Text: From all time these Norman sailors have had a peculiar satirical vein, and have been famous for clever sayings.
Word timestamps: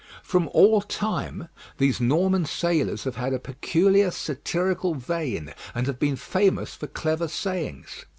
From 0.23 0.47
all 0.51 0.81
time 0.81 1.47
these 1.77 2.01
Norman 2.01 2.45
sailors 2.45 3.03
have 3.03 3.17
had 3.17 3.33
a 3.35 3.37
peculiar 3.39 4.09
satirical 4.09 4.95
vein, 4.95 5.53
and 5.75 5.85
have 5.85 5.99
been 5.99 6.15
famous 6.15 6.73
for 6.73 6.87
clever 6.87 7.27
sayings. 7.27 8.07